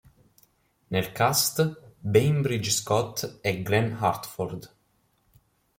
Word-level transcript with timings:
Nel 0.89 1.11
cast, 1.17 1.55
Bainbridge 2.11 2.71
Scott 2.79 3.19
e 3.49 3.61
Glen 3.65 3.89
Hartford. 4.01 4.63